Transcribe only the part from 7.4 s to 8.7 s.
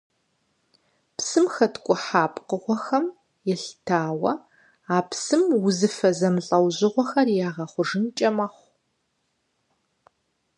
ягъэхъужынкӀэ мэхъу.